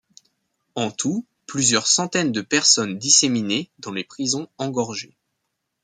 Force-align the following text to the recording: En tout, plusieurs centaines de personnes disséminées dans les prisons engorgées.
En 0.73 0.89
tout, 0.89 1.23
plusieurs 1.45 1.85
centaines 1.85 2.31
de 2.31 2.41
personnes 2.41 2.97
disséminées 2.97 3.69
dans 3.77 3.91
les 3.91 4.03
prisons 4.03 4.49
engorgées. 4.57 5.15